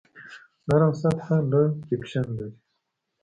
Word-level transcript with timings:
نرم 0.67 0.93
سطحه 1.01 1.35
لږ 1.51 1.71
فریکشن 1.85 2.27
لري. 2.37 2.55